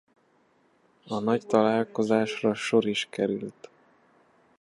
[1.07, 3.69] A nagy találkozásra sor is került.